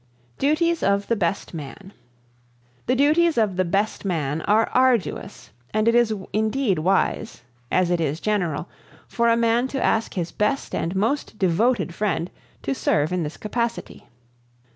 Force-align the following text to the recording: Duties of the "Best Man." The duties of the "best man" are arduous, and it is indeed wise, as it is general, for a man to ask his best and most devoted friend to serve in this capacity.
Duties 0.39 0.81
of 0.81 1.05
the 1.09 1.15
"Best 1.15 1.53
Man." 1.53 1.93
The 2.87 2.95
duties 2.95 3.37
of 3.37 3.55
the 3.55 3.63
"best 3.63 4.03
man" 4.03 4.41
are 4.47 4.67
arduous, 4.73 5.51
and 5.75 5.87
it 5.87 5.93
is 5.93 6.11
indeed 6.33 6.79
wise, 6.79 7.43
as 7.71 7.91
it 7.91 8.01
is 8.01 8.19
general, 8.19 8.67
for 9.07 9.29
a 9.29 9.37
man 9.37 9.67
to 9.67 9.83
ask 9.83 10.15
his 10.15 10.31
best 10.31 10.73
and 10.73 10.95
most 10.95 11.37
devoted 11.37 11.93
friend 11.93 12.31
to 12.63 12.73
serve 12.73 13.13
in 13.13 13.21
this 13.21 13.37
capacity. 13.37 14.07